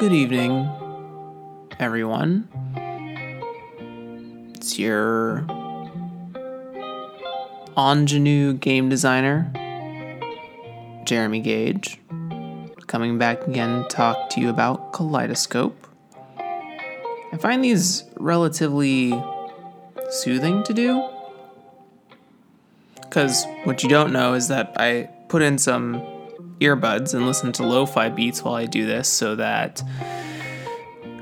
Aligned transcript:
Good 0.00 0.14
evening, 0.14 0.66
everyone. 1.78 2.48
It's 4.54 4.78
your 4.78 5.44
ingenue 7.76 8.54
game 8.54 8.88
designer, 8.88 9.52
Jeremy 11.04 11.40
Gage, 11.40 12.00
coming 12.86 13.18
back 13.18 13.46
again 13.46 13.82
to 13.82 13.88
talk 13.90 14.30
to 14.30 14.40
you 14.40 14.48
about 14.48 14.94
Kaleidoscope. 14.94 15.86
I 16.38 17.36
find 17.38 17.62
these 17.62 18.04
relatively 18.16 19.12
soothing 20.08 20.62
to 20.62 20.72
do. 20.72 21.06
Because 23.02 23.44
what 23.64 23.82
you 23.82 23.90
don't 23.90 24.14
know 24.14 24.32
is 24.32 24.48
that 24.48 24.72
I 24.78 25.10
put 25.28 25.42
in 25.42 25.58
some 25.58 26.19
earbuds 26.60 27.14
and 27.14 27.26
listen 27.26 27.52
to 27.52 27.62
lo 27.62 27.86
fi 27.86 28.08
beats 28.08 28.42
while 28.42 28.54
I 28.54 28.66
do 28.66 28.86
this 28.86 29.08
so 29.08 29.34
that 29.36 29.82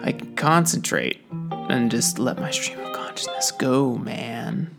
I 0.03 0.13
can 0.13 0.35
concentrate 0.37 1.21
and 1.51 1.91
just 1.91 2.19
let 2.19 2.39
my 2.39 2.51
stream 2.51 2.81
of 2.81 2.93
consciousness 2.93 3.51
go, 3.53 3.97
man. 3.97 4.75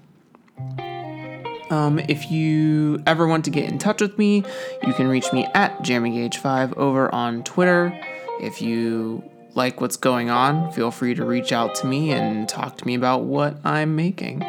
Um, 1.70 2.00
if 2.08 2.32
you 2.32 3.02
ever 3.06 3.28
want 3.28 3.46
to 3.46 3.52
get 3.52 3.70
in 3.70 3.78
touch 3.78 4.02
with 4.02 4.18
me, 4.18 4.44
you 4.86 4.94
can 4.94 5.08
reach 5.08 5.32
me 5.32 5.46
at 5.54 5.80
JeremyGage5 5.84 6.78
over 6.78 7.14
on 7.14 7.44
Twitter. 7.44 7.98
If 8.42 8.62
you 8.62 9.24
like 9.54 9.80
what's 9.82 9.98
going 9.98 10.30
on, 10.30 10.72
feel 10.72 10.90
free 10.90 11.14
to 11.14 11.26
reach 11.26 11.52
out 11.52 11.76
to 11.76 11.88
me 11.88 12.12
and 12.12 12.50
talk 12.50 12.78
to 12.78 12.88
me 12.88 12.96
about 12.96 13.24
what 13.24 13.58
I'm 13.64 13.96
making. 13.96 14.44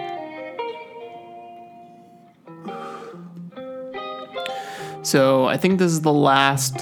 So 5.03 5.47
I 5.47 5.57
think 5.57 5.79
this 5.79 5.93
is 5.93 6.03
the 6.03 6.13
last 6.13 6.77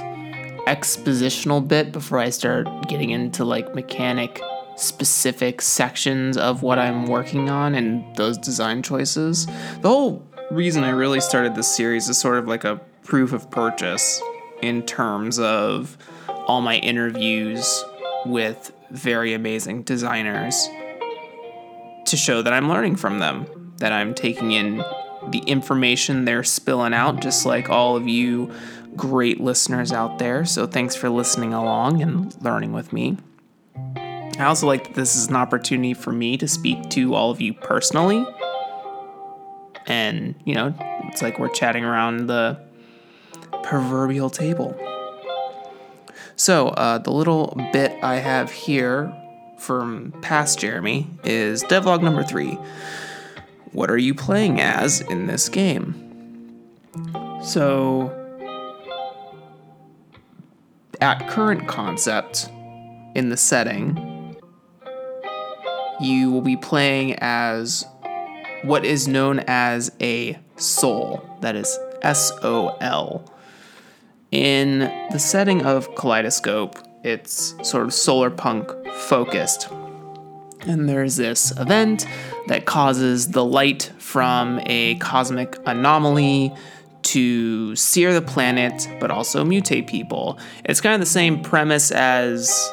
expositional 0.66 1.66
bit 1.66 1.92
before 1.92 2.18
I 2.18 2.30
start 2.30 2.66
getting 2.88 3.10
into 3.10 3.44
like 3.44 3.74
mechanic 3.74 4.40
specific 4.76 5.60
sections 5.62 6.36
of 6.36 6.62
what 6.62 6.78
I'm 6.78 7.06
working 7.06 7.48
on 7.48 7.74
and 7.74 8.14
those 8.16 8.36
design 8.38 8.82
choices. 8.82 9.46
The 9.46 9.88
whole 9.88 10.26
reason 10.50 10.84
I 10.84 10.90
really 10.90 11.20
started 11.20 11.54
this 11.54 11.74
series 11.74 12.08
is 12.08 12.18
sort 12.18 12.38
of 12.38 12.46
like 12.46 12.64
a 12.64 12.80
proof 13.02 13.32
of 13.32 13.50
purchase 13.50 14.20
in 14.62 14.82
terms 14.82 15.38
of 15.38 15.96
all 16.46 16.60
my 16.60 16.76
interviews 16.76 17.84
with 18.26 18.72
very 18.90 19.34
amazing 19.34 19.82
designers 19.82 20.68
to 22.06 22.16
show 22.16 22.42
that 22.42 22.52
I'm 22.52 22.68
learning 22.68 22.96
from 22.96 23.18
them, 23.18 23.74
that 23.78 23.92
I'm 23.92 24.14
taking 24.14 24.52
in 24.52 24.82
the 25.28 25.40
information 25.40 26.24
they're 26.24 26.44
spilling 26.44 26.94
out, 26.94 27.20
just 27.20 27.44
like 27.44 27.68
all 27.68 27.96
of 27.96 28.06
you 28.08 28.52
great 28.96 29.40
listeners 29.40 29.92
out 29.92 30.18
there. 30.18 30.44
So 30.44 30.66
thanks 30.66 30.94
for 30.94 31.08
listening 31.08 31.52
along 31.52 32.02
and 32.02 32.34
learning 32.42 32.72
with 32.72 32.92
me. 32.92 33.16
I 33.96 34.44
also 34.44 34.66
like 34.66 34.84
that 34.84 34.94
this 34.94 35.16
is 35.16 35.28
an 35.28 35.36
opportunity 35.36 35.94
for 35.94 36.12
me 36.12 36.36
to 36.36 36.46
speak 36.46 36.90
to 36.90 37.14
all 37.14 37.30
of 37.30 37.40
you 37.40 37.54
personally. 37.54 38.26
And, 39.86 40.34
you 40.44 40.54
know, 40.54 40.74
it's 41.04 41.22
like 41.22 41.38
we're 41.38 41.48
chatting 41.48 41.84
around 41.84 42.26
the 42.26 42.60
proverbial 43.62 44.30
table. 44.30 44.78
So, 46.36 46.68
uh, 46.68 46.98
the 46.98 47.10
little 47.10 47.60
bit 47.72 47.96
I 48.02 48.16
have 48.16 48.52
here 48.52 49.12
from 49.58 50.12
past 50.22 50.60
Jeremy 50.60 51.10
is 51.24 51.64
devlog 51.64 52.02
number 52.02 52.22
three. 52.22 52.58
What 53.72 53.90
are 53.90 53.98
you 53.98 54.14
playing 54.14 54.60
as 54.60 55.00
in 55.02 55.26
this 55.26 55.48
game? 55.48 55.94
So, 57.42 58.14
at 61.00 61.28
current 61.28 61.68
concept 61.68 62.50
in 63.14 63.28
the 63.28 63.36
setting, 63.36 64.36
you 66.00 66.30
will 66.30 66.42
be 66.42 66.56
playing 66.56 67.14
as 67.20 67.86
what 68.62 68.84
is 68.84 69.06
known 69.06 69.40
as 69.46 69.92
a 70.00 70.38
Sol. 70.56 71.24
That 71.40 71.54
is 71.54 71.78
S 72.02 72.32
O 72.42 72.76
L. 72.80 73.32
In 74.30 74.80
the 75.10 75.18
setting 75.18 75.64
of 75.64 75.94
Kaleidoscope, 75.94 76.76
it's 77.04 77.54
sort 77.62 77.84
of 77.84 77.94
solar 77.94 78.30
punk 78.30 78.70
focused. 78.92 79.68
And 80.62 80.88
there's 80.88 81.16
this 81.16 81.52
event 81.58 82.06
that 82.48 82.64
causes 82.64 83.28
the 83.28 83.44
light 83.44 83.92
from 83.98 84.60
a 84.64 84.96
cosmic 84.96 85.56
anomaly 85.66 86.52
to 87.02 87.76
sear 87.76 88.12
the 88.12 88.22
planet, 88.22 88.88
but 89.00 89.10
also 89.10 89.44
mutate 89.44 89.86
people. 89.86 90.38
It's 90.64 90.80
kind 90.80 90.94
of 90.94 91.00
the 91.00 91.06
same 91.06 91.42
premise 91.42 91.90
as, 91.90 92.70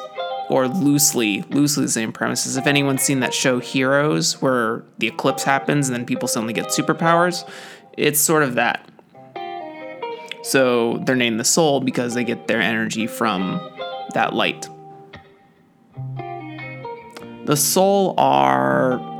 or 0.48 0.66
loosely, 0.68 1.42
loosely 1.50 1.84
the 1.84 1.92
same 1.92 2.12
premise 2.12 2.46
as 2.46 2.56
if 2.56 2.66
anyone's 2.66 3.02
seen 3.02 3.20
that 3.20 3.32
show 3.32 3.60
Heroes, 3.60 4.42
where 4.42 4.82
the 4.98 5.06
eclipse 5.06 5.44
happens 5.44 5.88
and 5.88 5.96
then 5.96 6.04
people 6.04 6.26
suddenly 6.26 6.52
get 6.52 6.66
superpowers. 6.66 7.48
It's 7.96 8.20
sort 8.20 8.42
of 8.42 8.54
that. 8.54 8.88
So 10.42 10.98
they're 10.98 11.16
named 11.16 11.40
the 11.40 11.44
Sol 11.44 11.80
because 11.80 12.14
they 12.14 12.24
get 12.24 12.46
their 12.46 12.60
energy 12.60 13.06
from 13.06 13.60
that 14.14 14.32
light. 14.32 14.68
The 17.46 17.56
Sol 17.56 18.14
are 18.18 19.15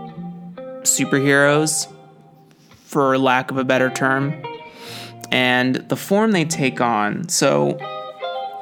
superheroes, 0.86 1.92
for 2.84 3.18
lack 3.18 3.50
of 3.50 3.58
a 3.58 3.64
better 3.64 3.90
term, 3.90 4.42
and 5.30 5.76
the 5.76 5.96
form 5.96 6.32
they 6.32 6.44
take 6.44 6.80
on. 6.80 7.28
So, 7.28 7.78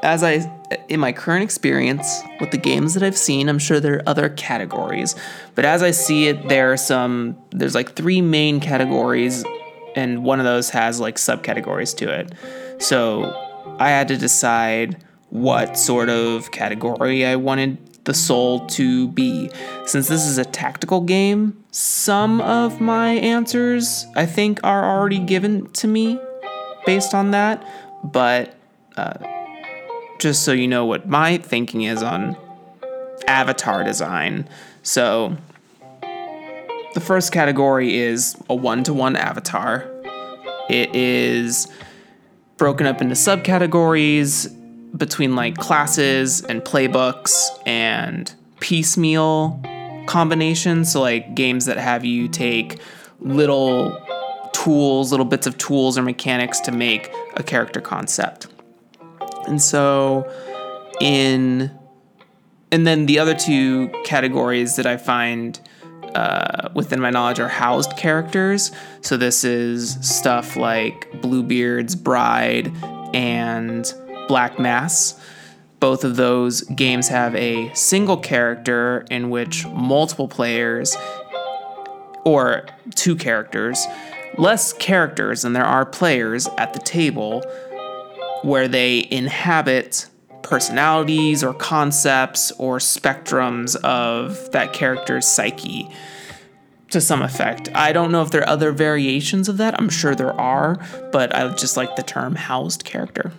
as 0.02 0.22
I, 0.22 0.50
in 0.88 1.00
my 1.00 1.12
current 1.12 1.44
experience 1.44 2.22
with 2.40 2.50
the 2.50 2.58
games 2.58 2.94
that 2.94 3.02
I've 3.02 3.16
seen, 3.16 3.48
I'm 3.48 3.58
sure 3.58 3.80
there 3.80 3.96
are 3.96 4.08
other 4.08 4.28
categories, 4.28 5.14
but 5.54 5.64
as 5.64 5.82
I 5.82 5.92
see 5.92 6.28
it, 6.28 6.48
there 6.48 6.72
are 6.72 6.76
some, 6.76 7.36
there's 7.50 7.74
like 7.74 7.94
three 7.94 8.20
main 8.20 8.60
categories, 8.60 9.44
and 9.94 10.24
one 10.24 10.40
of 10.40 10.44
those 10.44 10.70
has 10.70 11.00
like 11.00 11.16
subcategories 11.16 11.96
to 11.98 12.10
it. 12.10 12.32
So, 12.82 13.40
I 13.78 13.88
had 13.90 14.08
to 14.08 14.16
decide 14.16 15.02
what 15.30 15.76
sort 15.76 16.08
of 16.08 16.50
category 16.52 17.26
I 17.26 17.36
wanted 17.36 17.83
the 18.04 18.14
Sol 18.14 18.66
to 18.66 19.08
be. 19.08 19.50
Since 19.86 20.08
this 20.08 20.26
is 20.26 20.38
a 20.38 20.44
tactical 20.44 21.00
game, 21.00 21.64
some 21.70 22.40
of 22.40 22.80
my 22.80 23.10
answers 23.10 24.06
I 24.14 24.26
think 24.26 24.60
are 24.62 24.84
already 24.84 25.18
given 25.18 25.70
to 25.72 25.88
me 25.88 26.20
based 26.86 27.14
on 27.14 27.30
that, 27.32 27.66
but 28.04 28.54
uh, 28.96 29.14
just 30.18 30.42
so 30.44 30.52
you 30.52 30.68
know 30.68 30.84
what 30.84 31.08
my 31.08 31.38
thinking 31.38 31.82
is 31.82 32.02
on 32.02 32.36
avatar 33.26 33.84
design. 33.84 34.48
So, 34.82 35.36
the 36.92 37.00
first 37.00 37.32
category 37.32 37.96
is 37.96 38.36
a 38.48 38.54
one 38.54 38.84
to 38.84 38.94
one 38.94 39.16
avatar. 39.16 39.90
It 40.68 40.94
is 40.94 41.66
broken 42.56 42.86
up 42.86 43.00
into 43.02 43.14
subcategories 43.14 44.54
between 44.96 45.34
like 45.34 45.56
classes 45.56 46.42
and 46.42 46.62
playbooks 46.62 47.48
and 47.66 48.32
piecemeal 48.60 49.60
combinations. 50.06 50.92
So, 50.92 51.00
like 51.00 51.34
games 51.34 51.66
that 51.66 51.78
have 51.78 52.04
you 52.04 52.28
take 52.28 52.80
little 53.20 54.00
tools, 54.52 55.10
little 55.10 55.26
bits 55.26 55.46
of 55.46 55.58
tools 55.58 55.98
or 55.98 56.02
mechanics 56.02 56.60
to 56.60 56.72
make 56.72 57.10
a 57.36 57.42
character 57.42 57.80
concept. 57.80 58.46
And 59.46 59.60
so, 59.60 60.30
in 61.00 61.70
and 62.70 62.86
then 62.86 63.06
the 63.06 63.18
other 63.18 63.34
two 63.34 63.88
categories 64.04 64.76
that 64.76 64.86
I 64.86 64.96
find 64.96 65.60
uh, 66.14 66.70
within 66.74 67.00
my 67.00 67.10
knowledge 67.10 67.40
are 67.40 67.48
housed 67.48 67.96
characters. 67.96 68.72
So 69.00 69.16
this 69.16 69.44
is 69.44 69.94
stuff 70.00 70.56
like 70.56 71.08
Bluebeard's 71.20 71.94
Bride 71.94 72.72
and 73.14 73.92
Black 74.28 74.58
Mass. 74.58 75.20
Both 75.80 76.04
of 76.04 76.16
those 76.16 76.62
games 76.62 77.08
have 77.08 77.34
a 77.34 77.72
single 77.74 78.16
character 78.16 79.04
in 79.10 79.28
which 79.28 79.66
multiple 79.66 80.28
players, 80.28 80.96
or 82.24 82.66
two 82.94 83.16
characters, 83.16 83.86
less 84.38 84.72
characters 84.72 85.42
than 85.42 85.52
there 85.52 85.64
are 85.64 85.84
players 85.84 86.48
at 86.56 86.72
the 86.72 86.78
table, 86.80 87.42
where 88.42 88.66
they 88.66 89.06
inhabit 89.10 90.06
personalities 90.42 91.42
or 91.42 91.52
concepts 91.54 92.50
or 92.52 92.78
spectrums 92.78 93.76
of 93.82 94.50
that 94.52 94.72
character's 94.72 95.26
psyche 95.26 95.90
to 96.90 97.00
some 97.00 97.22
effect. 97.22 97.68
I 97.74 97.92
don't 97.92 98.12
know 98.12 98.22
if 98.22 98.30
there 98.30 98.42
are 98.42 98.48
other 98.48 98.70
variations 98.70 99.48
of 99.48 99.56
that. 99.56 99.74
I'm 99.78 99.88
sure 99.88 100.14
there 100.14 100.38
are, 100.38 100.78
but 101.12 101.34
I 101.34 101.48
just 101.54 101.76
like 101.76 101.96
the 101.96 102.02
term 102.02 102.36
housed 102.36 102.84
character. 102.84 103.32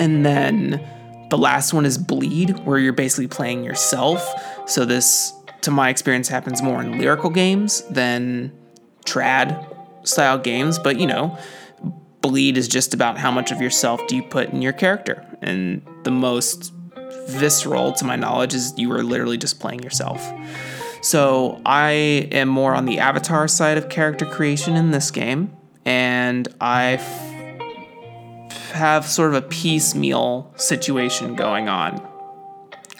And 0.00 0.26
then 0.26 0.84
the 1.30 1.38
last 1.38 1.72
one 1.72 1.86
is 1.86 1.96
bleed, 1.96 2.58
where 2.66 2.78
you're 2.78 2.92
basically 2.92 3.28
playing 3.28 3.62
yourself. 3.62 4.26
So 4.66 4.84
this, 4.84 5.32
to 5.60 5.70
my 5.70 5.90
experience, 5.90 6.26
happens 6.26 6.62
more 6.62 6.82
in 6.82 6.98
lyrical 6.98 7.30
games 7.30 7.82
than 7.82 8.50
trad 9.06 9.76
style 10.02 10.38
games. 10.38 10.78
But 10.78 10.98
you 10.98 11.06
know, 11.06 11.38
bleed 12.20 12.58
is 12.58 12.66
just 12.66 12.94
about 12.94 13.18
how 13.18 13.30
much 13.30 13.52
of 13.52 13.60
yourself 13.60 14.04
do 14.08 14.16
you 14.16 14.22
put 14.22 14.48
in 14.50 14.62
your 14.62 14.72
character, 14.72 15.24
and 15.42 15.86
the 16.02 16.10
most 16.10 16.72
visceral 17.28 17.92
to 17.92 18.04
my 18.04 18.16
knowledge 18.16 18.54
is 18.54 18.74
you 18.76 18.90
are 18.92 19.04
literally 19.04 19.38
just 19.38 19.60
playing 19.60 19.82
yourself. 19.82 20.32
So 21.02 21.60
I 21.64 21.90
am 22.32 22.48
more 22.48 22.74
on 22.74 22.84
the 22.84 22.98
avatar 22.98 23.46
side 23.48 23.78
of 23.78 23.88
character 23.88 24.26
creation 24.26 24.76
in 24.76 24.90
this 24.90 25.10
game, 25.10 25.56
and 25.84 26.48
I 26.60 26.96
have 28.80 29.06
sort 29.06 29.34
of 29.34 29.44
a 29.44 29.46
piecemeal 29.46 30.50
situation 30.56 31.36
going 31.36 31.68
on. 31.68 32.00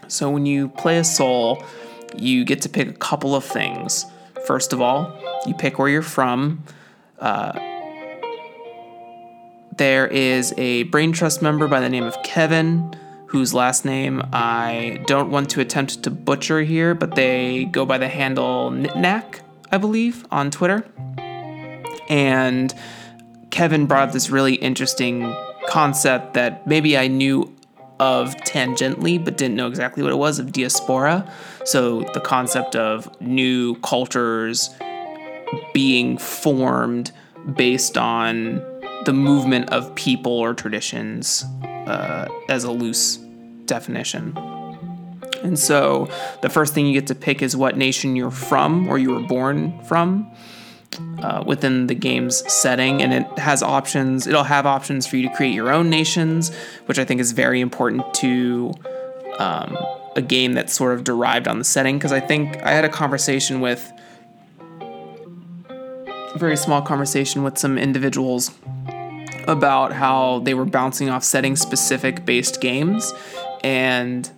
So 0.08 0.30
when 0.30 0.44
you 0.44 0.68
play 0.68 0.98
a 0.98 1.04
Sol, 1.04 1.64
you 2.14 2.44
get 2.44 2.60
to 2.62 2.68
pick 2.68 2.88
a 2.88 2.92
couple 2.92 3.34
of 3.34 3.44
things. 3.44 4.04
First 4.46 4.74
of 4.74 4.82
all, 4.82 5.10
you 5.46 5.54
pick 5.54 5.78
where 5.78 5.88
you're 5.88 6.02
from. 6.02 6.62
Uh, 7.18 7.58
there 9.78 10.06
is 10.06 10.52
a 10.58 10.82
brain 10.84 11.12
trust 11.12 11.40
member 11.40 11.66
by 11.66 11.80
the 11.80 11.88
name 11.88 12.04
of 12.04 12.22
Kevin, 12.22 12.94
whose 13.26 13.54
last 13.54 13.86
name 13.86 14.22
I 14.34 15.02
don't 15.06 15.30
want 15.30 15.48
to 15.50 15.60
attempt 15.62 16.02
to 16.02 16.10
butcher 16.10 16.60
here, 16.60 16.94
but 16.94 17.14
they 17.14 17.64
go 17.64 17.86
by 17.86 17.96
the 17.96 18.08
handle 18.08 18.70
Knitnack, 18.70 19.40
I 19.72 19.78
believe, 19.78 20.26
on 20.30 20.50
Twitter. 20.50 20.84
And 22.10 22.74
Kevin 23.50 23.86
brought 23.86 24.08
up 24.08 24.12
this 24.12 24.28
really 24.28 24.56
interesting 24.56 25.34
concept 25.70 26.34
that 26.34 26.66
maybe 26.66 26.98
I 26.98 27.06
knew 27.06 27.54
of 28.00 28.34
tangentially, 28.38 29.22
but 29.22 29.36
didn't 29.36 29.56
know 29.56 29.68
exactly 29.68 30.02
what 30.02 30.10
it 30.10 30.16
was 30.16 30.38
of 30.38 30.52
diaspora. 30.52 31.30
So 31.64 32.00
the 32.14 32.20
concept 32.20 32.74
of 32.74 33.20
new 33.20 33.76
cultures 33.76 34.70
being 35.74 36.18
formed 36.18 37.12
based 37.54 37.96
on 37.96 38.62
the 39.04 39.12
movement 39.12 39.70
of 39.70 39.94
people 39.94 40.32
or 40.32 40.54
traditions 40.54 41.44
uh, 41.86 42.26
as 42.48 42.64
a 42.64 42.72
loose 42.72 43.18
definition. 43.66 44.36
And 45.42 45.58
so 45.58 46.08
the 46.42 46.50
first 46.50 46.74
thing 46.74 46.86
you 46.86 46.92
get 46.92 47.06
to 47.08 47.14
pick 47.14 47.42
is 47.42 47.56
what 47.56 47.76
nation 47.76 48.16
you're 48.16 48.30
from 48.30 48.88
or 48.88 48.98
you 48.98 49.10
were 49.10 49.26
born 49.26 49.82
from 49.84 50.30
uh, 51.22 51.42
within 51.46 51.86
the 51.86 51.94
game's 51.94 52.50
setting. 52.52 53.02
And 53.02 53.12
it 53.12 53.38
has 53.38 53.62
options, 53.62 54.26
it'll 54.26 54.44
have 54.44 54.66
options 54.66 55.06
for 55.06 55.16
you 55.16 55.28
to 55.28 55.34
create 55.34 55.54
your 55.54 55.72
own 55.72 55.90
nations, 55.90 56.54
which 56.86 56.98
I 56.98 57.04
think 57.04 57.20
is 57.20 57.32
very 57.32 57.60
important 57.60 58.12
to 58.14 58.72
um, 59.38 59.76
a 60.16 60.22
game 60.22 60.54
that's 60.54 60.72
sort 60.72 60.94
of 60.94 61.04
derived 61.04 61.48
on 61.48 61.58
the 61.58 61.64
setting. 61.64 61.98
Because 61.98 62.12
I 62.12 62.20
think 62.20 62.56
I 62.62 62.70
had 62.70 62.84
a 62.84 62.88
conversation 62.88 63.60
with, 63.60 63.90
a 64.80 66.38
very 66.38 66.56
small 66.56 66.80
conversation 66.80 67.42
with 67.42 67.58
some 67.58 67.76
individuals 67.76 68.52
about 69.48 69.92
how 69.92 70.38
they 70.40 70.54
were 70.54 70.64
bouncing 70.64 71.10
off 71.10 71.24
setting 71.24 71.56
specific 71.56 72.24
based 72.24 72.60
games 72.60 73.12
and 73.64 74.30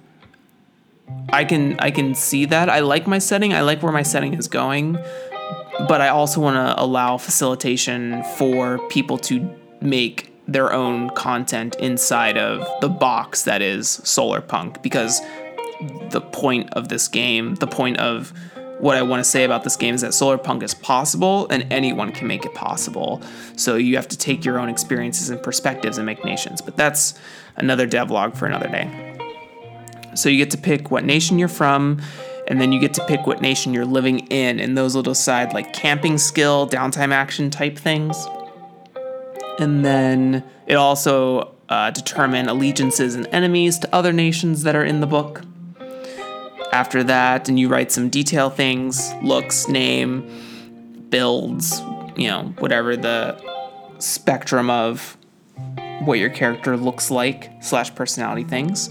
I 1.31 1.45
can 1.45 1.79
I 1.79 1.91
can 1.91 2.15
see 2.15 2.45
that. 2.47 2.69
I 2.69 2.81
like 2.81 3.07
my 3.07 3.19
setting. 3.19 3.53
I 3.53 3.61
like 3.63 3.83
where 3.83 3.93
my 3.93 4.03
setting 4.03 4.35
is 4.35 4.49
going, 4.49 4.99
but 5.89 6.01
I 6.01 6.09
also 6.09 6.41
want 6.41 6.57
to 6.57 6.81
allow 6.81 7.17
facilitation 7.17 8.23
for 8.37 8.79
people 8.89 9.19
to 9.19 9.49
make 9.81 10.33
their 10.49 10.73
own 10.73 11.11
content 11.11 11.77
inside 11.77 12.37
of 12.37 12.67
the 12.81 12.89
box 12.89 13.45
that 13.45 13.63
is 13.63 13.89
Solar 13.89 14.41
Punk 14.41 14.83
because 14.83 15.21
the 16.11 16.21
point 16.21 16.73
of 16.75 16.89
this 16.89 17.09
game, 17.09 17.55
the 17.57 17.67
point 17.67 17.99
of 17.99 18.33
what 18.83 18.97
I 18.97 19.03
want 19.03 19.21
to 19.21 19.25
say 19.25 19.45
about 19.45 19.63
this 19.63 19.77
game 19.77 19.95
is 19.95 20.01
that 20.01 20.13
solar 20.13 20.37
punk 20.37 20.65
is 20.65 20.75
possible 20.75 21.47
and 21.51 21.73
anyone 21.73 22.11
can 22.11 22.27
make 22.27 22.45
it 22.45 22.53
possible. 22.53 23.23
So 23.55 23.77
you 23.77 23.95
have 23.95 24.09
to 24.09 24.19
take 24.19 24.45
your 24.45 24.59
own 24.59 24.69
experiences 24.69 25.31
and 25.31 25.41
perspectives 25.41 25.99
and 25.99 26.07
make 26.07 26.25
nations. 26.25 26.61
But 26.61 26.77
that's 26.77 27.15
another 27.55 27.87
devlog 27.87 28.37
for 28.37 28.47
another 28.47 28.69
day. 28.69 28.91
So 30.15 30.29
you 30.29 30.37
get 30.37 30.51
to 30.51 30.59
pick 30.59 30.91
what 30.91 31.05
nation 31.05 31.39
you're 31.39 31.47
from, 31.47 32.03
and 32.49 32.61
then 32.61 32.73
you 32.73 32.81
get 32.81 32.95
to 32.95 33.05
pick 33.07 33.27
what 33.27 33.41
nation 33.41 33.73
you're 33.73 33.85
living 33.85 34.21
in, 34.29 34.61
and 34.61 34.77
those 34.77 34.95
will 34.95 35.03
decide 35.03 35.53
like 35.53 35.73
camping 35.73 36.19
skill, 36.19 36.69
downtime 36.69 37.13
action 37.13 37.51
type 37.51 37.79
things. 37.79 38.27
And 39.59 39.85
then 39.85 40.45
it 40.67 40.75
also 40.75 41.55
uh, 41.69 41.91
determine 41.91 42.49
allegiances 42.49 43.15
and 43.15 43.27
enemies 43.29 43.79
to 43.81 43.95
other 43.95 44.13
nations 44.13 44.63
that 44.65 44.75
are 44.75 44.85
in 44.85 45.01
the 45.01 45.07
book 45.07 45.43
after 46.73 47.05
that, 47.05 47.49
and 47.49 47.61
you 47.61 47.69
write 47.69 47.93
some 47.93 48.09
detail 48.09 48.49
things, 48.49 49.13
looks, 49.23 49.69
name, 49.69 51.07
builds, 51.11 51.81
you 52.17 52.29
know, 52.29 52.55
whatever 52.59 52.97
the 52.97 53.39
spectrum 53.99 54.71
of 54.71 55.17
what 56.01 56.19
your 56.19 56.31
character 56.31 56.77
looks 56.77 57.11
like 57.11 57.51
slash 57.61 57.95
personality 57.95 58.43
things. 58.43 58.91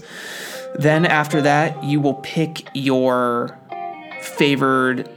Then 0.74 1.04
after 1.04 1.42
that, 1.42 1.84
you 1.84 2.00
will 2.00 2.14
pick 2.14 2.66
your 2.74 3.58
favored 4.20 5.10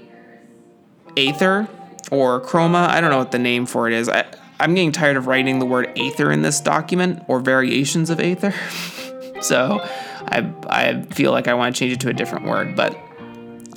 aether 1.17 1.67
or 2.11 2.41
chroma. 2.41 2.87
I 2.87 3.01
don't 3.01 3.09
know 3.09 3.17
what 3.17 3.31
the 3.31 3.39
name 3.39 3.65
for 3.65 3.87
it 3.87 3.93
is. 3.93 4.09
I, 4.09 4.25
I'm 4.59 4.73
getting 4.73 4.91
tired 4.91 5.17
of 5.17 5.27
writing 5.27 5.59
the 5.59 5.65
word 5.65 5.91
aether 5.97 6.31
in 6.31 6.41
this 6.41 6.59
document 6.59 7.23
or 7.27 7.39
variations 7.39 8.09
of 8.09 8.19
aether. 8.19 8.53
so 9.41 9.79
I, 10.27 10.51
I 10.67 11.01
feel 11.11 11.31
like 11.31 11.47
I 11.47 11.53
want 11.53 11.75
to 11.75 11.79
change 11.79 11.93
it 11.93 11.99
to 12.01 12.09
a 12.09 12.13
different 12.13 12.45
word. 12.45 12.75
But 12.75 12.97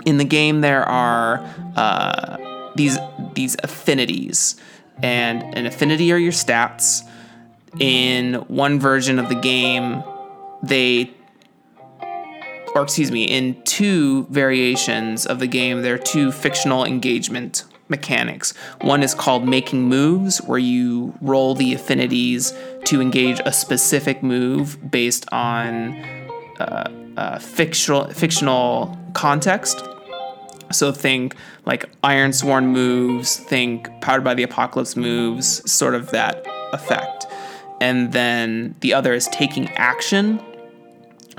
in 0.04 0.18
the 0.18 0.24
game, 0.24 0.60
there 0.60 0.82
are 0.88 1.38
uh, 1.76 2.70
these 2.74 2.98
these 3.34 3.56
affinities, 3.62 4.56
and 5.02 5.42
an 5.56 5.66
affinity 5.66 6.12
are 6.12 6.18
your 6.18 6.32
stats. 6.32 7.02
In 7.78 8.34
one 8.48 8.80
version 8.80 9.18
of 9.18 9.28
the 9.28 9.34
game, 9.34 10.02
they 10.62 11.12
or 12.78 12.84
excuse 12.84 13.10
me, 13.10 13.24
in 13.24 13.60
two 13.62 14.24
variations 14.26 15.26
of 15.26 15.40
the 15.40 15.46
game, 15.46 15.82
there 15.82 15.94
are 15.94 15.98
two 15.98 16.30
fictional 16.30 16.84
engagement 16.84 17.64
mechanics. 17.88 18.54
One 18.82 19.02
is 19.02 19.14
called 19.14 19.48
making 19.48 19.82
moves, 19.82 20.38
where 20.38 20.58
you 20.58 21.14
roll 21.20 21.54
the 21.54 21.74
affinities 21.74 22.54
to 22.84 23.00
engage 23.00 23.40
a 23.44 23.52
specific 23.52 24.22
move 24.22 24.90
based 24.90 25.26
on 25.32 25.94
uh, 26.60 26.90
uh, 27.16 27.38
fictional 27.38 28.08
fictional 28.10 28.96
context. 29.14 29.82
So 30.70 30.92
think 30.92 31.34
like 31.64 31.90
Ironsworn 32.02 32.66
moves, 32.66 33.36
think 33.36 33.88
Powered 34.00 34.22
by 34.22 34.34
the 34.34 34.42
Apocalypse 34.42 34.96
moves, 34.96 35.70
sort 35.70 35.94
of 35.94 36.10
that 36.10 36.46
effect. 36.72 37.26
And 37.80 38.12
then 38.12 38.74
the 38.80 38.92
other 38.92 39.14
is 39.14 39.28
taking 39.28 39.68
action. 39.70 40.40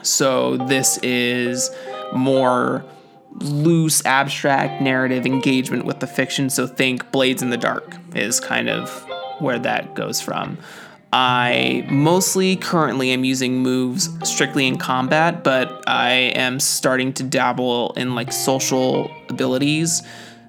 So 0.03 0.57
this 0.57 0.97
is 1.03 1.71
more 2.13 2.85
loose, 3.33 4.05
abstract 4.05 4.81
narrative 4.81 5.25
engagement 5.25 5.85
with 5.85 5.99
the 5.99 6.07
fiction. 6.07 6.49
So 6.49 6.67
think 6.67 7.11
Blades 7.11 7.41
in 7.41 7.49
the 7.49 7.57
Dark 7.57 7.95
is 8.15 8.39
kind 8.39 8.69
of 8.69 8.89
where 9.39 9.59
that 9.59 9.95
goes 9.95 10.19
from. 10.19 10.57
I 11.11 11.87
mostly 11.89 12.55
currently 12.55 13.11
am 13.11 13.23
using 13.23 13.59
moves 13.59 14.09
strictly 14.29 14.67
in 14.67 14.77
combat, 14.77 15.43
but 15.43 15.83
I 15.87 16.11
am 16.11 16.59
starting 16.59 17.13
to 17.13 17.23
dabble 17.23 17.93
in 17.93 18.13
like 18.13 18.31
social 18.31 19.09
abilities. 19.29 20.03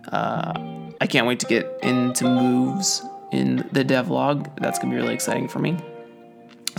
Uh, 0.08 0.52
I 1.00 1.06
can't 1.06 1.26
wait 1.26 1.40
to 1.40 1.46
get 1.46 1.66
into 1.82 2.24
moves 2.24 3.02
in 3.32 3.68
the 3.72 3.84
devlog. 3.84 4.54
That's 4.56 4.78
gonna 4.78 4.92
be 4.92 5.00
really 5.00 5.14
exciting 5.14 5.48
for 5.48 5.60
me. 5.60 5.78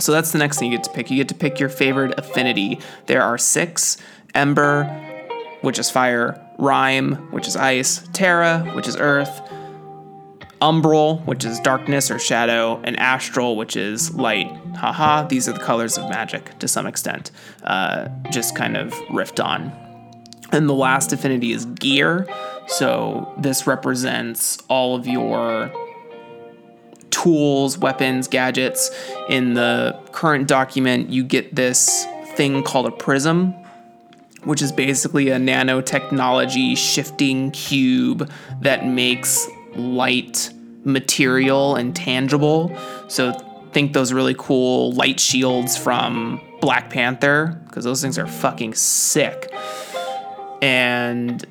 So 0.02 0.12
that's 0.12 0.32
the 0.32 0.38
next 0.38 0.58
thing 0.58 0.70
you 0.70 0.76
get 0.76 0.84
to 0.84 0.90
pick. 0.90 1.10
You 1.10 1.16
get 1.16 1.28
to 1.28 1.34
pick 1.34 1.60
your 1.60 1.68
favorite 1.68 2.18
affinity. 2.18 2.80
There 3.06 3.22
are 3.22 3.38
six 3.38 3.96
Ember, 4.34 4.84
which 5.60 5.78
is 5.78 5.90
fire, 5.90 6.40
Rime, 6.58 7.14
which 7.32 7.46
is 7.46 7.56
ice, 7.56 8.06
Terra, 8.12 8.60
which 8.74 8.88
is 8.88 8.96
earth, 8.96 9.40
umbral, 10.60 11.24
which 11.26 11.44
is 11.44 11.58
darkness 11.60 12.10
or 12.10 12.18
shadow, 12.18 12.80
and 12.84 12.98
astral, 12.98 13.56
which 13.56 13.76
is 13.76 14.14
light. 14.14 14.50
Haha, 14.76 15.24
these 15.24 15.48
are 15.48 15.52
the 15.52 15.60
colors 15.60 15.98
of 15.98 16.08
magic 16.08 16.58
to 16.60 16.68
some 16.68 16.86
extent, 16.86 17.30
uh, 17.64 18.08
just 18.30 18.56
kind 18.56 18.76
of 18.76 18.92
riffed 19.10 19.44
on. 19.44 19.72
And 20.52 20.68
the 20.68 20.74
last 20.74 21.12
affinity 21.12 21.52
is 21.52 21.64
gear. 21.66 22.28
So 22.66 23.32
this 23.38 23.66
represents 23.66 24.58
all 24.68 24.94
of 24.94 25.06
your 25.06 25.72
tools, 27.12 27.78
weapons, 27.78 28.26
gadgets. 28.26 28.90
In 29.28 29.54
the 29.54 29.96
current 30.10 30.48
document, 30.48 31.10
you 31.10 31.22
get 31.22 31.54
this 31.54 32.04
thing 32.34 32.64
called 32.64 32.86
a 32.86 32.90
prism, 32.90 33.54
which 34.42 34.60
is 34.60 34.72
basically 34.72 35.28
a 35.28 35.38
nanotechnology 35.38 36.76
shifting 36.76 37.52
cube 37.52 38.28
that 38.62 38.84
makes 38.86 39.46
light 39.76 40.50
material 40.84 41.76
and 41.76 41.94
tangible. 41.94 42.76
So 43.08 43.32
think 43.72 43.92
those 43.92 44.12
really 44.12 44.34
cool 44.36 44.92
light 44.92 45.20
shields 45.20 45.76
from 45.76 46.40
Black 46.60 46.90
Panther 46.90 47.60
because 47.66 47.84
those 47.84 48.02
things 48.02 48.18
are 48.18 48.26
fucking 48.26 48.74
sick. 48.74 49.52
And 50.60 51.44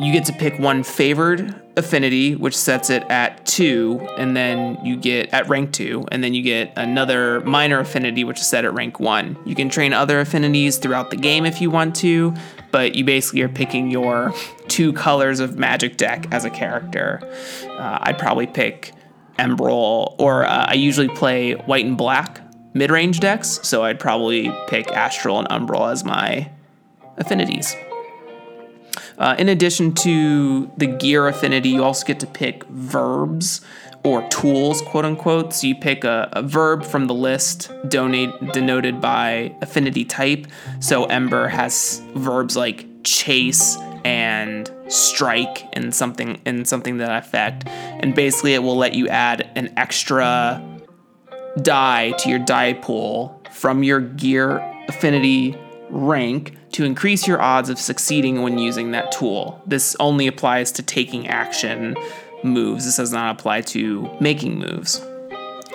you 0.00 0.12
get 0.12 0.24
to 0.24 0.32
pick 0.32 0.58
one 0.58 0.82
favored 0.82 1.54
affinity, 1.76 2.34
which 2.34 2.56
sets 2.56 2.88
it 2.88 3.02
at 3.10 3.44
two, 3.44 4.00
and 4.16 4.34
then 4.34 4.82
you 4.82 4.96
get 4.96 5.28
at 5.34 5.46
rank 5.48 5.72
two, 5.72 6.06
and 6.10 6.24
then 6.24 6.32
you 6.32 6.42
get 6.42 6.72
another 6.76 7.40
minor 7.42 7.80
affinity, 7.80 8.24
which 8.24 8.40
is 8.40 8.46
set 8.46 8.64
at 8.64 8.72
rank 8.72 8.98
one. 8.98 9.36
You 9.44 9.54
can 9.54 9.68
train 9.68 9.92
other 9.92 10.18
affinities 10.20 10.78
throughout 10.78 11.10
the 11.10 11.16
game 11.16 11.44
if 11.44 11.60
you 11.60 11.70
want 11.70 11.94
to, 11.96 12.34
but 12.70 12.94
you 12.94 13.04
basically 13.04 13.42
are 13.42 13.48
picking 13.48 13.90
your 13.90 14.32
two 14.68 14.94
colors 14.94 15.38
of 15.38 15.58
magic 15.58 15.98
deck 15.98 16.26
as 16.32 16.46
a 16.46 16.50
character. 16.50 17.20
Uh, 17.66 17.98
I'd 18.00 18.18
probably 18.18 18.46
pick 18.46 18.92
Emerald, 19.38 20.16
or 20.18 20.44
uh, 20.46 20.64
I 20.66 20.74
usually 20.74 21.08
play 21.08 21.52
white 21.52 21.84
and 21.84 21.98
black 21.98 22.40
mid 22.72 22.90
range 22.90 23.20
decks, 23.20 23.60
so 23.62 23.84
I'd 23.84 24.00
probably 24.00 24.50
pick 24.66 24.90
Astral 24.92 25.38
and 25.38 25.48
Umbral 25.48 25.92
as 25.92 26.04
my 26.04 26.50
affinities. 27.18 27.76
Uh, 29.20 29.36
in 29.38 29.50
addition 29.50 29.92
to 29.92 30.70
the 30.78 30.86
gear 30.86 31.28
affinity, 31.28 31.68
you 31.68 31.84
also 31.84 32.06
get 32.06 32.18
to 32.18 32.26
pick 32.26 32.64
verbs 32.64 33.60
or 34.02 34.26
tools, 34.28 34.80
quote 34.80 35.04
unquote. 35.04 35.52
So 35.52 35.66
you 35.66 35.74
pick 35.74 36.04
a, 36.04 36.30
a 36.32 36.42
verb 36.42 36.84
from 36.84 37.06
the 37.06 37.12
list 37.12 37.70
donate, 37.88 38.30
denoted 38.52 38.98
by 38.98 39.54
affinity 39.60 40.06
type. 40.06 40.46
So 40.80 41.04
Ember 41.04 41.48
has 41.48 42.02
verbs 42.14 42.56
like 42.56 42.86
chase 43.04 43.76
and 44.06 44.70
strike 44.88 45.68
and 45.74 45.94
something 45.94 46.40
and 46.46 46.66
something 46.66 46.96
that 46.96 47.22
affect. 47.22 47.68
And 47.68 48.14
basically 48.14 48.54
it 48.54 48.62
will 48.62 48.76
let 48.76 48.94
you 48.94 49.06
add 49.08 49.50
an 49.54 49.70
extra 49.76 50.66
die 51.60 52.12
to 52.12 52.30
your 52.30 52.38
die 52.38 52.72
pool 52.72 53.42
from 53.52 53.82
your 53.82 54.00
gear 54.00 54.60
affinity 54.88 55.58
rank 55.90 56.56
to 56.72 56.84
increase 56.84 57.26
your 57.26 57.40
odds 57.40 57.68
of 57.68 57.78
succeeding 57.78 58.42
when 58.42 58.58
using 58.58 58.92
that 58.92 59.12
tool. 59.12 59.60
This 59.66 59.96
only 60.00 60.26
applies 60.26 60.72
to 60.72 60.82
taking 60.82 61.28
action 61.28 61.96
moves. 62.42 62.84
This 62.84 62.96
does 62.96 63.12
not 63.12 63.38
apply 63.38 63.62
to 63.62 64.08
making 64.20 64.58
moves. 64.58 65.04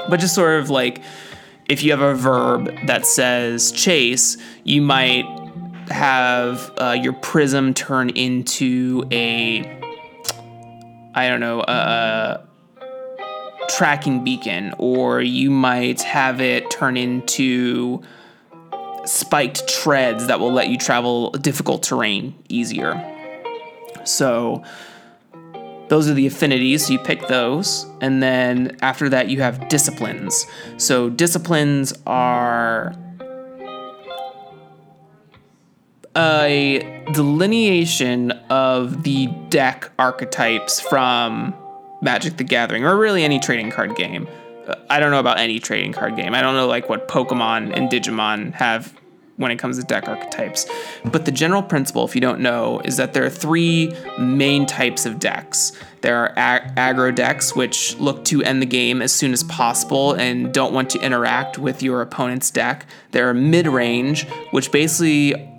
But 0.10 0.19
just 0.19 0.36
sort 0.36 0.60
of 0.60 0.69
like 0.69 1.01
if 1.67 1.84
you 1.84 1.91
have 1.91 2.01
a 2.01 2.13
verb 2.13 2.69
that 2.86 3.05
says 3.05 3.72
chase, 3.72 4.38
you 4.63 4.81
might 4.81 5.25
have 5.89 6.72
uh, 6.77 6.95
your 7.00 7.13
prism 7.13 7.74
turn 7.74 8.10
into 8.10 9.07
a, 9.12 9.62
I 11.13 11.27
don't 11.27 11.39
know, 11.39 11.62
a 11.62 12.45
tracking 13.69 14.24
beacon, 14.24 14.74
or 14.77 15.22
you 15.22 15.50
might 15.50 16.01
have 16.01 16.39
it 16.39 16.69
turn 16.69 16.98
into 16.98 18.03
spiked 19.05 19.67
treads 19.67 20.27
that 20.27 20.39
will 20.39 20.51
let 20.51 20.69
you 20.69 20.77
travel 20.77 21.31
difficult 21.31 21.83
terrain 21.83 22.35
easier. 22.50 23.01
So 24.03 24.63
those 25.88 26.09
are 26.09 26.13
the 26.13 26.27
affinities, 26.27 26.89
you 26.89 27.00
pick 27.00 27.27
those. 27.27 27.85
And 28.01 28.21
then 28.21 28.77
after 28.81 29.09
that, 29.09 29.29
you 29.29 29.41
have 29.41 29.69
disciplines. 29.69 30.45
So 30.77 31.09
disciplines 31.09 31.93
are 32.05 32.95
a 36.17 37.03
delineation 37.13 38.31
of 38.50 39.03
the 39.03 39.27
deck 39.50 39.91
archetypes 40.00 40.79
from 40.79 41.53
Magic 42.01 42.38
the 42.38 42.43
Gathering, 42.43 42.85
or 42.85 42.97
really 42.97 43.24
any 43.24 43.39
trading 43.39 43.69
card 43.71 43.95
game. 43.95 44.27
I 44.89 45.00
don't 45.00 45.12
know 45.12 45.19
about 45.19 45.39
any 45.39 45.60
trading 45.60 45.93
card 45.93 46.15
game. 46.15 46.34
I 46.34 46.41
don't 46.41 46.55
know 46.55 46.67
like 46.67 46.89
what 46.89 47.07
Pokemon 47.07 47.75
and 47.75 47.89
Digimon 47.89 48.53
have 48.53 48.93
when 49.38 49.51
it 49.51 49.57
comes 49.57 49.77
to 49.77 49.84
deck 49.84 50.07
archetypes. 50.07 50.65
But 51.03 51.25
the 51.25 51.31
general 51.31 51.62
principle, 51.62 52.05
if 52.05 52.15
you 52.15 52.22
don't 52.22 52.39
know, 52.39 52.79
is 52.86 52.98
that 52.98 53.13
there 53.13 53.25
are 53.25 53.29
three 53.29 53.93
main 54.17 54.65
types 54.65 55.05
of 55.05 55.19
decks. 55.19 55.74
There 56.01 56.17
are 56.17 56.34
ag- 56.38 56.75
aggro 56.75 57.13
decks, 57.13 57.55
which 57.55 57.98
look 57.98 58.24
to 58.25 58.41
end 58.43 58.62
the 58.62 58.65
game 58.65 59.01
as 59.01 59.12
soon 59.12 59.34
as 59.34 59.43
possible 59.43 60.13
and 60.13 60.53
don't 60.53 60.74
want 60.74 60.89
to 60.91 61.00
interact 61.00 61.57
with 61.57 61.84
your 61.84 62.01
opponent's 62.01 62.50
deck. 62.50 62.86
There 63.12 63.27
are 63.29 63.34
mid 63.34 63.67
range, 63.67 64.27
which 64.51 64.72
basically 64.72 65.51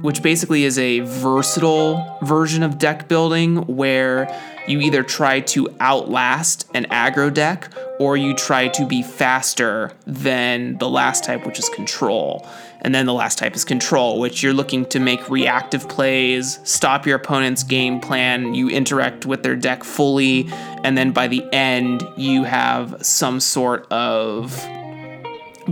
which 0.00 0.22
basically 0.22 0.64
is 0.64 0.78
a 0.78 1.00
versatile 1.00 2.18
version 2.22 2.62
of 2.62 2.78
deck 2.78 3.06
building 3.06 3.56
where 3.66 4.34
you 4.66 4.80
either 4.80 5.02
try 5.02 5.40
to 5.40 5.68
outlast 5.78 6.68
an 6.74 6.86
aggro 6.86 7.32
deck 7.32 7.70
or 7.98 8.16
you 8.16 8.34
try 8.34 8.68
to 8.68 8.86
be 8.86 9.02
faster 9.02 9.92
than 10.06 10.78
the 10.78 10.88
last 10.88 11.24
type, 11.24 11.46
which 11.46 11.58
is 11.58 11.68
control. 11.68 12.46
And 12.80 12.94
then 12.94 13.06
the 13.06 13.14
last 13.14 13.38
type 13.38 13.54
is 13.54 13.64
control, 13.64 14.20
which 14.20 14.42
you're 14.42 14.52
looking 14.52 14.84
to 14.86 15.00
make 15.00 15.30
reactive 15.30 15.88
plays, 15.88 16.58
stop 16.64 17.06
your 17.06 17.16
opponent's 17.16 17.62
game 17.62 18.00
plan, 18.00 18.54
you 18.54 18.68
interact 18.68 19.24
with 19.24 19.42
their 19.42 19.56
deck 19.56 19.84
fully, 19.84 20.48
and 20.82 20.98
then 20.98 21.12
by 21.12 21.28
the 21.28 21.42
end, 21.52 22.06
you 22.16 22.44
have 22.44 22.96
some 23.00 23.40
sort 23.40 23.90
of 23.90 24.52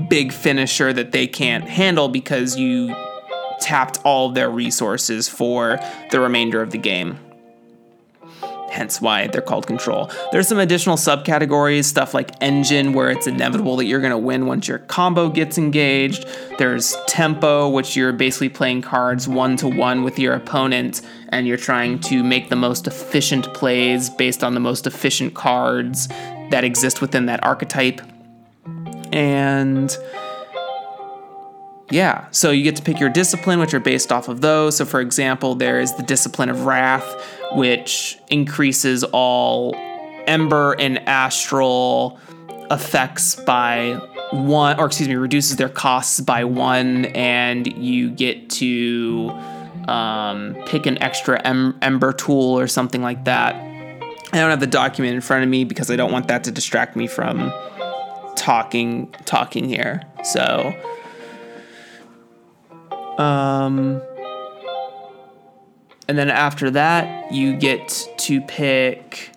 big 0.08 0.32
finisher 0.32 0.92
that 0.92 1.12
they 1.12 1.26
can't 1.26 1.64
handle 1.64 2.08
because 2.08 2.56
you 2.56 2.94
tapped 3.60 3.98
all 4.04 4.30
their 4.30 4.50
resources 4.50 5.28
for 5.28 5.78
the 6.10 6.20
remainder 6.20 6.62
of 6.62 6.70
the 6.70 6.78
game. 6.78 7.18
Hence 8.72 9.02
why 9.02 9.26
they're 9.26 9.42
called 9.42 9.66
control. 9.66 10.10
There's 10.32 10.48
some 10.48 10.58
additional 10.58 10.96
subcategories, 10.96 11.84
stuff 11.84 12.14
like 12.14 12.30
engine, 12.40 12.94
where 12.94 13.10
it's 13.10 13.26
inevitable 13.26 13.76
that 13.76 13.84
you're 13.84 14.00
going 14.00 14.12
to 14.12 14.18
win 14.18 14.46
once 14.46 14.66
your 14.66 14.78
combo 14.78 15.28
gets 15.28 15.58
engaged. 15.58 16.24
There's 16.56 16.96
tempo, 17.06 17.68
which 17.68 17.96
you're 17.96 18.14
basically 18.14 18.48
playing 18.48 18.80
cards 18.80 19.28
one 19.28 19.58
to 19.58 19.68
one 19.68 20.04
with 20.04 20.18
your 20.18 20.32
opponent, 20.32 21.02
and 21.28 21.46
you're 21.46 21.58
trying 21.58 21.98
to 22.00 22.24
make 22.24 22.48
the 22.48 22.56
most 22.56 22.86
efficient 22.86 23.52
plays 23.52 24.08
based 24.08 24.42
on 24.42 24.54
the 24.54 24.60
most 24.60 24.86
efficient 24.86 25.34
cards 25.34 26.08
that 26.50 26.64
exist 26.64 27.02
within 27.02 27.26
that 27.26 27.44
archetype. 27.44 28.00
And 29.12 29.94
yeah, 31.90 32.26
so 32.30 32.50
you 32.50 32.62
get 32.62 32.76
to 32.76 32.82
pick 32.82 32.98
your 33.00 33.10
discipline, 33.10 33.58
which 33.58 33.74
are 33.74 33.80
based 33.80 34.12
off 34.12 34.28
of 34.28 34.40
those. 34.40 34.76
So, 34.76 34.84
for 34.84 35.00
example, 35.00 35.54
there 35.54 35.80
is 35.80 35.94
the 35.96 36.02
discipline 36.02 36.48
of 36.48 36.64
wrath, 36.64 37.04
which 37.52 38.18
increases 38.28 39.04
all 39.04 39.74
ember 40.26 40.74
and 40.78 40.98
astral 41.08 42.18
effects 42.70 43.34
by 43.34 44.00
one, 44.30 44.78
or 44.80 44.86
excuse 44.86 45.08
me, 45.08 45.16
reduces 45.16 45.56
their 45.56 45.68
costs 45.68 46.20
by 46.20 46.44
one, 46.44 47.06
and 47.06 47.66
you 47.76 48.10
get 48.10 48.48
to 48.50 49.30
um, 49.88 50.56
pick 50.66 50.86
an 50.86 51.02
extra 51.02 51.40
em- 51.42 51.76
ember 51.82 52.12
tool 52.12 52.58
or 52.58 52.66
something 52.66 53.02
like 53.02 53.24
that. 53.24 53.54
I 53.54 54.38
don't 54.38 54.48
have 54.48 54.60
the 54.60 54.66
document 54.66 55.14
in 55.14 55.20
front 55.20 55.42
of 55.42 55.50
me 55.50 55.64
because 55.64 55.90
I 55.90 55.96
don't 55.96 56.10
want 56.10 56.28
that 56.28 56.44
to 56.44 56.50
distract 56.50 56.96
me 56.96 57.06
from 57.06 57.52
talking 58.34 59.14
talking 59.26 59.68
here. 59.68 60.02
So 60.24 60.74
um, 63.18 64.02
and 66.08 66.18
then 66.18 66.30
after 66.30 66.70
that, 66.70 67.32
you 67.32 67.56
get 67.56 68.06
to 68.18 68.40
pick. 68.42 69.30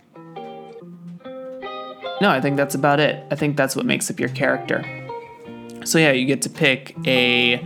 No, 2.21 2.29
I 2.29 2.39
think 2.41 2.57
that's 2.57 2.75
about 2.75 2.99
it. 2.99 3.23
I 3.29 3.35
think 3.35 3.57
that's 3.57 3.75
what 3.75 3.85
makes 3.85 4.09
up 4.09 4.19
your 4.19 4.29
character. 4.29 4.83
So, 5.83 5.99
yeah, 5.99 6.11
you 6.11 6.25
get 6.25 6.41
to 6.43 6.49
pick 6.49 6.95
a 7.05 7.65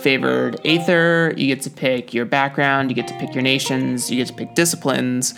favored 0.00 0.60
Aether, 0.64 1.32
you 1.36 1.46
get 1.46 1.62
to 1.62 1.70
pick 1.70 2.12
your 2.12 2.24
background, 2.24 2.90
you 2.90 2.96
get 2.96 3.06
to 3.08 3.18
pick 3.18 3.34
your 3.34 3.42
nations, 3.42 4.10
you 4.10 4.16
get 4.16 4.26
to 4.28 4.34
pick 4.34 4.54
disciplines, 4.54 5.34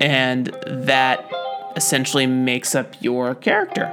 and 0.00 0.46
that 0.66 1.28
essentially 1.76 2.26
makes 2.26 2.74
up 2.74 2.94
your 3.00 3.34
character. 3.34 3.92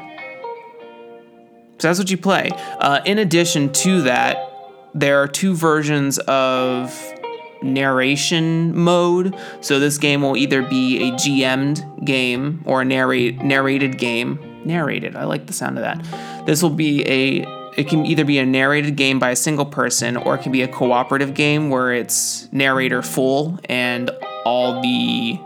So 1.80 1.88
that's 1.88 2.00
what 2.00 2.10
you 2.12 2.18
play. 2.18 2.52
Uh, 2.80 3.02
in 3.06 3.20
addition 3.20 3.72
to 3.74 4.02
that, 4.04 4.38
there 4.94 5.22
are 5.22 5.28
two 5.28 5.56
versions 5.56 6.18
of 6.20 7.14
narration 7.62 8.76
mode. 8.78 9.36
So 9.62 9.80
this 9.80 9.98
game 9.98 10.22
will 10.22 10.38
either 10.38 10.62
be 10.62 11.10
a 11.10 11.12
GM'd 11.14 12.06
game 12.06 12.62
or 12.66 12.82
a 12.82 12.86
narrate, 12.86 13.42
narrated 13.42 13.98
game. 13.98 14.40
Narrated, 14.66 15.16
I 15.16 15.24
like 15.24 15.48
the 15.48 15.54
sound 15.54 15.78
of 15.78 15.84
that. 15.84 16.46
This 16.46 16.62
will 16.62 16.70
be 16.70 17.08
a 17.08 17.58
it 17.78 17.88
can 17.88 18.08
either 18.08 18.26
be 18.26 18.40
a 18.40 18.46
narrated 18.46 18.96
game 18.96 19.20
by 19.20 19.30
a 19.30 19.36
single 19.36 19.66
person 19.66 20.18
or 20.18 20.34
it 20.34 20.42
can 20.42 20.52
be 20.52 20.64
a 20.64 20.68
cooperative 20.68 21.36
game 21.36 21.70
where 21.70 21.94
it's 21.94 22.52
narrator 22.52 23.04
full 23.04 23.60
and 23.66 24.10
all 24.46 24.82
the 24.82 25.40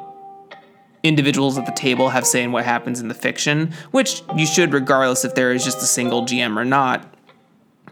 individuals 1.04 1.58
at 1.58 1.66
the 1.66 1.74
table 1.74 2.08
have 2.08 2.26
say 2.26 2.42
in 2.42 2.54
what 2.54 2.64
happens 2.64 3.02
in 3.02 3.10
the 3.10 3.14
fiction, 3.14 3.74
which 3.92 4.24
you 4.38 4.46
should 4.46 4.72
regardless 4.72 5.26
if 5.26 5.36
there 5.36 5.52
is 5.52 5.66
just 5.66 5.80
a 5.80 5.86
single 5.86 6.26
GM 6.26 6.58
or 6.58 6.64
not. 6.64 7.14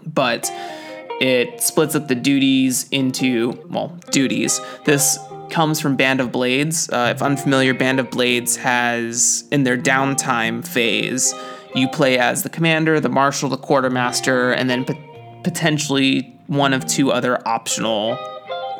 But 0.05 0.49
it 1.19 1.61
splits 1.61 1.95
up 1.95 2.07
the 2.07 2.15
duties 2.15 2.87
into, 2.89 3.61
well, 3.69 3.97
duties. 4.11 4.61
This 4.85 5.19
comes 5.49 5.79
from 5.79 5.95
Band 5.95 6.21
of 6.21 6.31
Blades. 6.31 6.89
Uh, 6.89 7.13
if 7.15 7.21
unfamiliar, 7.21 7.73
Band 7.73 7.99
of 7.99 8.09
Blades 8.09 8.55
has, 8.57 9.43
in 9.51 9.63
their 9.63 9.77
downtime 9.77 10.65
phase, 10.65 11.33
you 11.75 11.87
play 11.87 12.17
as 12.17 12.43
the 12.43 12.49
commander, 12.49 12.99
the 12.99 13.09
marshal, 13.09 13.49
the 13.49 13.57
quartermaster, 13.57 14.51
and 14.51 14.69
then 14.69 14.85
potentially 15.43 16.35
one 16.47 16.73
of 16.73 16.85
two 16.85 17.11
other 17.11 17.45
optional 17.47 18.17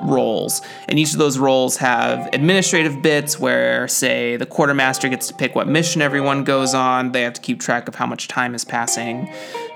roles. 0.01 0.61
And 0.87 0.97
each 0.97 1.11
of 1.11 1.19
those 1.19 1.37
roles 1.37 1.77
have 1.77 2.29
administrative 2.33 3.01
bits 3.01 3.39
where, 3.39 3.87
say, 3.87 4.37
the 4.37 4.45
quartermaster 4.45 5.09
gets 5.09 5.27
to 5.27 5.33
pick 5.33 5.55
what 5.55 5.67
mission 5.67 6.01
everyone 6.01 6.43
goes 6.43 6.73
on, 6.73 7.11
they 7.11 7.21
have 7.23 7.33
to 7.33 7.41
keep 7.41 7.59
track 7.59 7.87
of 7.87 7.95
how 7.95 8.05
much 8.05 8.27
time 8.27 8.55
is 8.55 8.63
passing. 8.63 9.33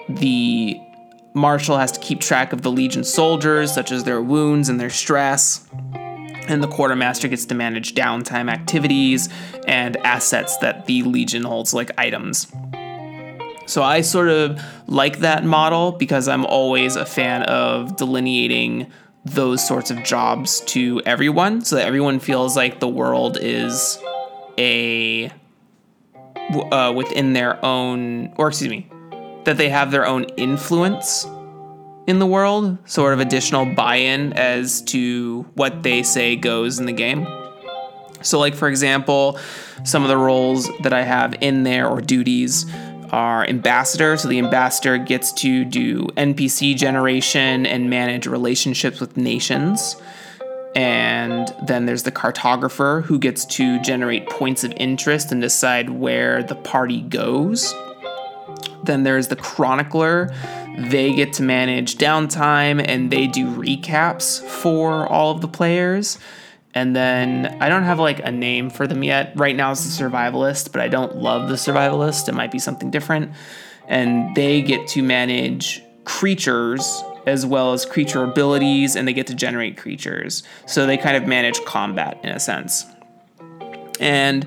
The 0.08 0.80
marshal 1.34 1.78
has 1.78 1.92
to 1.94 2.00
keep 2.00 2.20
track 2.20 2.54
of 2.54 2.62
the 2.62 2.72
legion 2.72 3.04
soldiers, 3.04 3.74
such 3.74 3.92
as 3.92 4.04
their 4.04 4.22
wounds 4.22 4.70
and 4.70 4.80
their 4.80 4.90
stress. 4.90 5.68
And 6.48 6.62
the 6.62 6.68
quartermaster 6.68 7.28
gets 7.28 7.46
to 7.46 7.56
manage 7.56 7.96
downtime 7.96 8.52
activities 8.52 9.30
and 9.66 9.96
assets 9.98 10.58
that 10.58 10.86
the 10.86 11.04
legion 11.04 11.44
holds, 11.44 11.74
like 11.74 11.92
items. 11.98 12.52
So 13.66 13.82
I 13.82 14.02
sort 14.02 14.28
of 14.28 14.62
like 14.88 15.20
that 15.20 15.46
model 15.46 15.94
because 15.94 16.28
I'm 16.28 16.46
always 16.46 16.96
a 16.96 17.06
fan 17.06 17.44
of 17.44 17.96
delineating 17.96 18.92
those 19.26 19.66
sorts 19.66 19.90
of 19.90 20.04
jobs 20.04 20.60
to 20.62 21.02
everyone 21.06 21.62
so 21.62 21.78
that 21.78 21.88
everyone 21.88 22.20
feels 22.20 22.58
like 22.58 22.82
the 22.82 22.90
world 22.90 23.38
is 23.40 23.98
a 24.58 25.32
uh, 26.72 26.94
within 26.94 27.32
their 27.32 27.64
own 27.64 28.34
or 28.38 28.50
excuse 28.50 28.70
me 28.70 28.90
that 29.46 29.58
they 29.58 29.70
have 29.70 29.92
their 29.92 30.06
own 30.06 30.24
influence 30.38 31.26
in 32.08 32.20
the 32.20 32.26
world 32.26 32.78
sort 32.86 33.14
of 33.14 33.20
additional 33.20 33.66
buy-in 33.66 34.34
as 34.34 34.82
to 34.82 35.44
what 35.54 35.84
they 35.84 36.04
say 36.04 36.36
goes 36.36 36.80
in 36.80 36.86
the 36.86 36.94
game 36.94 37.26
so 38.22 38.40
like 38.40 38.56
for 38.56 38.68
example 38.68 39.40
some 39.84 40.04
of 40.04 40.10
the 40.10 40.18
roles 40.18 40.70
that 40.82 40.94
i 40.94 41.02
have 41.02 41.34
in 41.42 41.64
there 41.64 41.88
or 41.88 42.02
duties 42.02 42.66
are 43.14 43.46
ambassador. 43.46 44.18
So 44.18 44.28
the 44.28 44.40
ambassador 44.40 44.98
gets 44.98 45.32
to 45.34 45.64
do 45.64 46.08
NPC 46.18 46.76
generation 46.76 47.68
and 47.68 47.88
manage 47.88 48.26
relationships 48.26 49.00
with 49.00 49.16
nations. 49.16 49.96
And 50.76 51.54
then 51.68 51.86
there's 51.86 52.02
the 52.02 52.12
cartographer 52.12 53.04
who 53.04 53.20
gets 53.20 53.46
to 53.46 53.80
generate 53.82 54.28
points 54.30 54.64
of 54.64 54.74
interest 54.78 55.32
and 55.32 55.40
decide 55.40 55.92
where 55.92 56.42
the 56.42 56.56
party 56.56 57.02
goes. 57.02 57.72
Then 58.84 59.04
there's 59.04 59.28
the 59.28 59.36
chronicler. 59.36 60.34
They 60.78 61.14
get 61.14 61.34
to 61.34 61.44
manage 61.44 61.98
downtime 61.98 62.84
and 62.86 63.12
they 63.12 63.28
do 63.28 63.48
recaps 63.48 64.42
for 64.42 65.08
all 65.08 65.32
of 65.32 65.42
the 65.42 65.48
players. 65.48 66.20
And 66.74 66.96
then 66.96 67.58
I 67.62 67.70
don't 67.70 67.84
have 67.84 68.00
like 68.00 68.20
a 68.20 68.32
name 68.32 68.70
for 68.70 68.88
them 68.88 69.04
yet. 69.04 69.34
Right 69.36 69.56
now 69.56 69.72
it's 69.72 69.84
the 69.84 70.04
survivalist, 70.04 70.72
but 70.72 70.82
I 70.82 70.88
don't 70.88 71.18
love 71.18 71.50
the 71.50 71.56
survivalist. 71.56 72.28
It 72.28 72.34
might 72.34 72.52
be 72.52 72.60
something 72.60 72.90
different. 72.90 73.32
And 73.88 74.36
they 74.36 74.62
get 74.62 74.88
to 74.90 75.04
manage 75.04 75.84
creatures 76.06 77.04
as 77.26 77.46
well 77.46 77.74
as 77.74 77.86
creature 77.86 78.24
abilities, 78.24 78.96
and 78.98 79.08
they 79.08 79.14
get 79.14 79.28
to 79.28 79.34
generate 79.34 79.78
creatures. 79.78 80.44
So 80.66 80.86
they 80.86 80.98
kind 80.98 81.16
of 81.16 81.26
manage 81.26 81.64
combat 81.64 82.20
in 82.24 82.30
a 82.30 82.40
sense. 82.40 82.86
And 84.00 84.46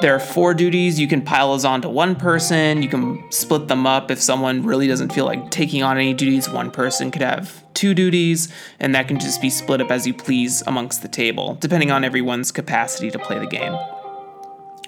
there 0.00 0.14
are 0.14 0.20
four 0.20 0.54
duties. 0.54 0.98
You 0.98 1.06
can 1.06 1.22
pile 1.22 1.52
those 1.52 1.64
onto 1.64 1.88
one 1.88 2.16
person. 2.16 2.82
You 2.82 2.88
can 2.88 3.30
split 3.30 3.68
them 3.68 3.86
up 3.86 4.10
if 4.10 4.20
someone 4.20 4.64
really 4.64 4.88
doesn't 4.88 5.12
feel 5.12 5.26
like 5.26 5.50
taking 5.50 5.82
on 5.82 5.96
any 5.96 6.14
duties. 6.14 6.48
One 6.48 6.70
person 6.70 7.10
could 7.10 7.22
have 7.22 7.62
two 7.74 7.94
duties, 7.94 8.52
and 8.80 8.94
that 8.94 9.06
can 9.08 9.20
just 9.20 9.40
be 9.40 9.50
split 9.50 9.80
up 9.80 9.90
as 9.90 10.06
you 10.06 10.14
please 10.14 10.62
amongst 10.66 11.02
the 11.02 11.08
table, 11.08 11.56
depending 11.60 11.90
on 11.90 12.04
everyone's 12.04 12.50
capacity 12.50 13.10
to 13.10 13.18
play 13.18 13.38
the 13.38 13.46
game. 13.46 13.76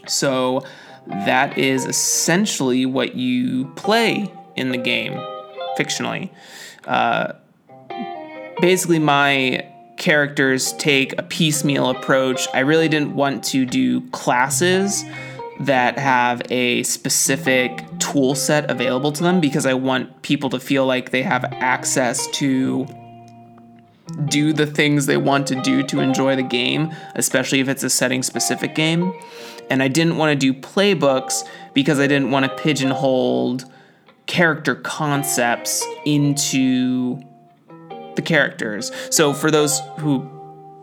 So 0.06 0.64
that 1.06 1.58
is 1.58 1.84
essentially 1.84 2.86
what 2.86 3.14
you 3.14 3.66
play 3.76 4.32
in 4.56 4.70
the 4.70 4.78
game, 4.78 5.12
fictionally. 5.78 6.30
Uh, 6.86 7.34
basically, 8.60 8.98
my 8.98 9.66
characters 9.96 10.72
take 10.74 11.18
a 11.18 11.22
piecemeal 11.22 11.90
approach. 11.90 12.46
I 12.52 12.60
really 12.60 12.88
didn't 12.88 13.14
want 13.14 13.44
to 13.44 13.64
do 13.64 14.00
classes 14.10 15.04
that 15.60 15.98
have 15.98 16.42
a 16.50 16.82
specific 16.82 17.84
tool 17.98 18.34
set 18.34 18.70
available 18.70 19.12
to 19.12 19.22
them 19.22 19.40
because 19.40 19.66
I 19.66 19.74
want 19.74 20.22
people 20.22 20.50
to 20.50 20.60
feel 20.60 20.84
like 20.86 21.10
they 21.10 21.22
have 21.22 21.44
access 21.44 22.26
to 22.32 22.86
do 24.26 24.52
the 24.52 24.66
things 24.66 25.06
they 25.06 25.16
want 25.16 25.46
to 25.48 25.60
do 25.62 25.82
to 25.84 26.00
enjoy 26.00 26.36
the 26.36 26.42
game, 26.42 26.94
especially 27.14 27.60
if 27.60 27.68
it's 27.68 27.82
a 27.82 27.90
setting 27.90 28.22
specific 28.22 28.74
game. 28.74 29.14
And 29.70 29.82
I 29.82 29.88
didn't 29.88 30.18
want 30.18 30.38
to 30.38 30.52
do 30.52 30.58
playbooks 30.58 31.48
because 31.72 31.98
I 31.98 32.06
didn't 32.06 32.30
want 32.30 32.44
to 32.44 32.62
pigeonhole 32.62 33.60
character 34.26 34.74
concepts 34.74 35.84
into 36.04 37.22
the 38.16 38.22
characters. 38.22 38.90
So 39.10 39.32
for 39.32 39.50
those 39.50 39.80
who 39.98 40.30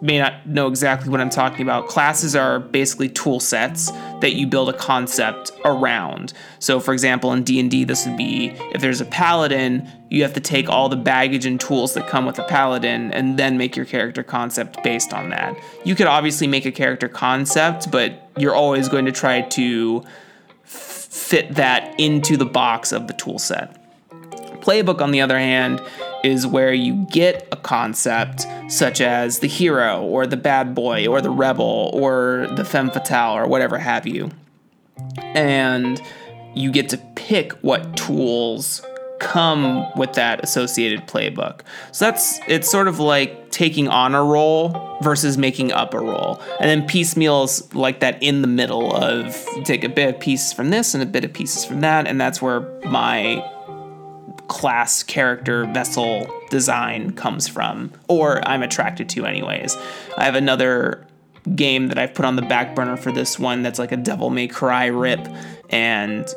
may 0.02 0.17
not 0.17 0.48
know 0.48 0.67
exactly 0.67 1.10
what 1.10 1.22
I'm 1.22 1.30
talking 1.30 1.62
about, 1.62 1.88
classes 1.88 2.36
are 2.36 2.60
basically 2.60 3.08
tool 3.08 3.39
sets 3.39 3.91
that 4.20 4.34
you 4.34 4.48
build 4.48 4.70
a 4.70 4.74
concept 4.74 5.52
around. 5.63 6.34
So 6.60 6.80
for 6.80 6.91
example, 6.91 7.32
in 7.34 7.44
D&D 7.44 7.84
this 7.84 8.08
would 8.08 8.17
be 8.17 8.48
if 8.74 8.82
there's 8.82 9.00
a 9.00 9.06
paladin, 9.06 9.88
you 10.10 10.24
have 10.24 10.34
to 10.34 10.39
take 10.39 10.67
all 10.70 10.89
the 10.89 10.96
baggage 10.96 11.46
and 11.46 11.60
tools 11.60 11.94
that 11.94 12.08
come 12.08 12.26
with 12.26 12.39
a 12.39 12.44
paladin 12.44 13.12
and 13.13 13.38
then 13.38 13.58
make 13.58 13.76
your 13.76 13.86
character 13.86 14.24
concept 14.24 14.84
based 14.84 15.13
on 15.13 15.30
that. 15.30 15.56
You 15.86 15.94
could 15.94 16.08
obviously 16.08 16.48
make 16.48 16.65
a 16.65 16.72
character 16.72 17.08
concept, 17.08 17.91
but 17.91 18.30
you're 18.38 18.56
always 18.56 18.89
going 18.89 19.06
to 19.06 19.12
try 19.12 19.41
to 19.41 20.04
fit 20.63 21.54
that 21.56 22.00
into 22.00 22.38
the 22.38 22.46
box 22.46 22.91
of 22.91 23.08
the 23.08 23.13
tool 23.13 23.38
set. 23.38 23.78
Playbook 24.62 25.02
on 25.02 25.12
the 25.12 25.22
other 25.22 25.38
hand 25.38 25.82
is 26.23 26.45
where 26.45 26.73
you 26.73 27.05
get 27.12 27.47
a 27.51 27.55
concept 27.55 28.45
such 28.69 29.01
as 29.01 29.39
the 29.39 29.47
hero 29.47 30.01
or 30.03 30.27
the 30.27 30.38
bad 30.38 30.75
boy 30.75 31.07
or 31.07 31.21
the 31.21 31.29
rebel 31.29 31.91
or 31.93 32.47
the 32.55 32.65
femme 32.65 32.91
fatale 32.91 33.34
or 33.34 33.47
whatever 33.47 33.77
have 33.77 34.07
you. 34.07 34.29
And 35.17 36.01
you 36.53 36.71
get 36.71 36.89
to 36.89 36.97
pick 37.15 37.53
what 37.63 37.97
tools 37.97 38.81
come 39.19 39.86
with 39.95 40.13
that 40.13 40.43
associated 40.43 41.07
playbook. 41.07 41.62
So 41.91 42.05
that's 42.05 42.39
it's 42.47 42.69
sort 42.69 42.88
of 42.88 42.99
like 42.99 43.51
taking 43.51 43.88
on 43.88 44.15
a 44.15 44.23
role 44.23 44.97
versus 45.01 45.38
making 45.38 45.71
up 45.71 45.93
a 45.93 45.99
role. 45.99 46.41
And 46.60 46.69
then 46.69 46.88
piecemeals 46.88 47.73
like 47.75 47.99
that 47.99 48.21
in 48.21 48.41
the 48.41 48.47
middle 48.47 48.93
of 48.95 49.38
take 49.63 49.84
a 49.84 49.89
bit 49.89 50.15
of 50.15 50.19
pieces 50.19 50.53
from 50.53 50.71
this 50.71 50.95
and 50.95 51.03
a 51.03 51.05
bit 51.05 51.23
of 51.23 51.34
pieces 51.34 51.63
from 51.63 51.81
that 51.81 52.07
and 52.07 52.19
that's 52.19 52.41
where 52.41 52.62
my 52.86 53.47
class 54.52 55.02
character 55.02 55.64
vessel 55.68 56.30
design 56.50 57.14
comes 57.14 57.48
from, 57.48 57.90
or 58.10 58.46
I'm 58.46 58.64
attracted 58.64 59.08
to, 59.12 59.26
anyways. 59.26 59.78
I 60.18 60.26
have 60.26 60.36
another 60.36 61.08
game 61.56 61.88
that 61.88 61.98
I've 61.98 62.14
put 62.14 62.26
on 62.26 62.36
the 62.36 62.42
back 62.42 62.76
burner 62.76 62.98
for 62.98 63.14
this 63.14 63.40
one 63.40 63.64
that's 63.64 63.80
like 63.80 63.94
a 63.94 63.98
Devil 63.98 64.30
May 64.30 64.50
Cry 64.50 64.88
rip, 64.88 65.26
and 65.70 66.28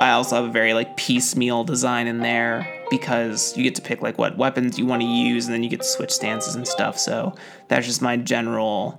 I 0.00 0.10
also 0.10 0.34
have 0.34 0.44
a 0.46 0.50
very 0.50 0.74
like 0.74 0.96
piecemeal 0.96 1.62
design 1.62 2.08
in 2.08 2.18
there 2.18 2.66
because 2.90 3.56
you 3.56 3.62
get 3.62 3.76
to 3.76 3.82
pick 3.82 4.02
like 4.02 4.18
what 4.18 4.36
weapons 4.36 4.76
you 4.76 4.84
want 4.84 5.02
to 5.02 5.08
use 5.08 5.46
and 5.46 5.54
then 5.54 5.62
you 5.62 5.70
get 5.70 5.82
to 5.82 5.86
switch 5.86 6.10
stances 6.10 6.56
and 6.56 6.66
stuff. 6.66 6.98
So 6.98 7.32
that's 7.68 7.86
just 7.86 8.02
my 8.02 8.16
general 8.16 8.98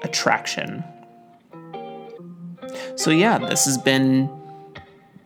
attraction. 0.00 0.82
So 2.96 3.10
yeah, 3.10 3.36
this 3.36 3.66
has 3.66 3.76
been 3.76 4.30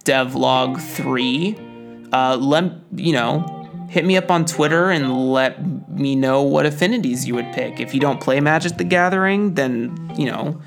Devlog 0.05 0.81
3 0.81 1.68
uh, 2.12 2.37
let 2.37 2.73
you 2.94 3.12
know 3.12 3.55
hit 3.88 4.05
me 4.05 4.16
up 4.16 4.31
on 4.31 4.44
Twitter 4.44 4.90
and 4.90 5.33
let 5.33 5.88
me 5.90 6.14
know 6.14 6.42
what 6.42 6.66
affinities 6.66 7.27
you 7.27 7.35
would 7.35 7.51
pick. 7.53 7.81
If 7.81 7.94
you 7.94 8.01
don't 8.01 8.21
play 8.21 8.38
Magic 8.38 8.77
the 8.77 8.85
Gathering, 8.85 9.55
then 9.55 10.14
you 10.16 10.27
know 10.27 10.61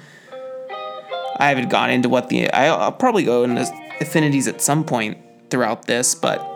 I 1.37 1.49
haven't 1.49 1.69
gone 1.69 1.89
into 1.89 2.09
what 2.09 2.29
the 2.29 2.51
I'll 2.51 2.91
probably 2.91 3.23
go 3.23 3.43
into 3.43 3.71
affinities 3.99 4.47
at 4.47 4.61
some 4.61 4.83
point 4.83 5.17
throughout 5.49 5.85
this, 5.85 6.15
but 6.15 6.47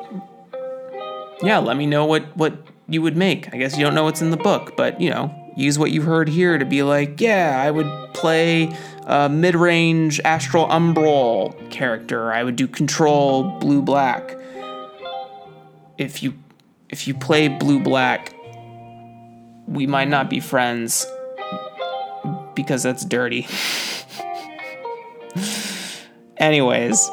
yeah, 1.41 1.59
let 1.59 1.77
me 1.77 1.85
know 1.85 2.05
what 2.05 2.35
what 2.35 2.57
you 2.87 3.01
would 3.01 3.17
make. 3.17 3.53
I 3.53 3.57
guess 3.57 3.77
you 3.77 3.83
don't 3.83 3.95
know 3.95 4.03
what's 4.03 4.21
in 4.21 4.31
the 4.31 4.37
book, 4.37 4.75
but 4.75 4.99
you 4.99 5.09
know, 5.09 5.33
use 5.55 5.77
what 5.79 5.91
you've 5.91 6.03
heard 6.03 6.29
here 6.29 6.57
to 6.57 6.65
be 6.65 6.83
like, 6.83 7.21
yeah, 7.21 7.61
I 7.63 7.71
would 7.71 7.87
play 8.13 8.75
a 9.05 9.29
mid-range 9.29 10.19
Astral 10.23 10.67
Umbral 10.67 11.69
character. 11.69 12.31
I 12.31 12.43
would 12.43 12.55
do 12.55 12.67
control 12.67 13.59
blue 13.59 13.81
black 13.81 14.35
if 15.97 16.21
you 16.23 16.33
if 16.89 17.07
you 17.07 17.13
play 17.13 17.47
blue 17.47 17.79
black, 17.79 18.33
we 19.67 19.87
might 19.87 20.07
not 20.07 20.29
be 20.29 20.39
friends 20.39 21.05
because 22.53 22.83
that's 22.83 23.03
dirty. 23.05 23.47
Anyways, 26.37 27.09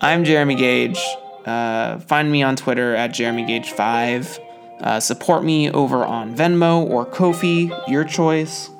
I'm 0.00 0.24
Jeremy 0.24 0.54
Gage. 0.56 1.00
Uh, 1.44 1.98
find 2.00 2.30
me 2.30 2.42
on 2.42 2.56
Twitter 2.56 2.94
at 2.94 3.08
Jeremy 3.08 3.44
Gage5. 3.44 4.40
Uh, 4.80 5.00
support 5.00 5.44
me 5.44 5.70
over 5.70 6.04
on 6.04 6.34
Venmo 6.34 6.88
or 6.88 7.04
Ko-fi, 7.04 7.70
your 7.86 8.04
choice. 8.04 8.70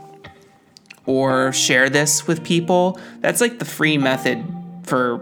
Or 1.07 1.53
share 1.53 1.91
this 1.91 2.27
with 2.27 2.43
people. 2.43 2.99
That's 3.21 3.41
like 3.41 3.59
the 3.59 3.67
free 3.67 3.99
method 3.99 4.45
for 4.85 5.19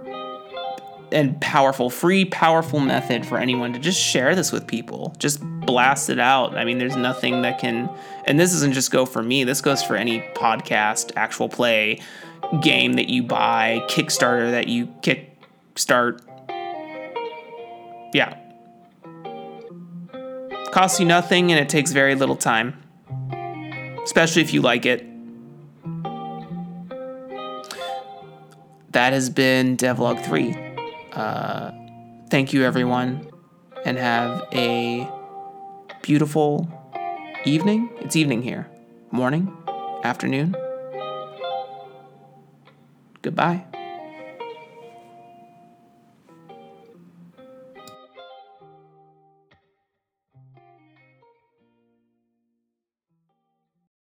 and 1.12 1.40
powerful, 1.40 1.90
free, 1.90 2.24
powerful 2.24 2.80
method 2.80 3.24
for 3.24 3.38
anyone 3.38 3.72
to 3.72 3.78
just 3.78 4.00
share 4.00 4.34
this 4.34 4.50
with 4.50 4.66
people. 4.66 5.14
Just 5.18 5.40
blast 5.42 6.10
it 6.10 6.18
out. 6.18 6.56
I 6.56 6.64
mean, 6.64 6.78
there's 6.78 6.96
nothing 6.96 7.42
that 7.42 7.58
can, 7.58 7.90
and 8.24 8.40
this 8.40 8.52
doesn't 8.52 8.72
just 8.72 8.90
go 8.90 9.06
for 9.06 9.22
me, 9.22 9.44
this 9.44 9.60
goes 9.60 9.82
for 9.82 9.94
any 9.94 10.20
podcast, 10.34 11.12
actual 11.16 11.48
play, 11.48 12.00
game 12.60 12.94
that 12.94 13.08
you 13.08 13.22
buy, 13.22 13.80
Kickstarter 13.88 14.50
that 14.50 14.68
you 14.68 14.86
kickstart. 15.02 16.20
Yeah. 18.12 18.38
Costs 20.72 21.00
you 21.00 21.06
nothing 21.06 21.52
and 21.52 21.60
it 21.60 21.68
takes 21.68 21.92
very 21.92 22.14
little 22.14 22.36
time, 22.36 22.82
especially 24.02 24.42
if 24.42 24.52
you 24.52 24.62
like 24.62 24.86
it. 24.86 25.06
That 28.92 29.14
has 29.14 29.30
been 29.30 29.76
Devlog 29.76 30.22
3. 30.22 30.71
Uh, 31.12 31.70
thank 32.30 32.52
you, 32.52 32.64
everyone, 32.64 33.30
and 33.84 33.98
have 33.98 34.46
a 34.52 35.08
beautiful 36.02 36.68
evening. 37.44 37.90
It's 38.00 38.16
evening 38.16 38.42
here. 38.42 38.68
Morning, 39.10 39.54
afternoon. 40.04 40.56
Goodbye. 43.20 43.64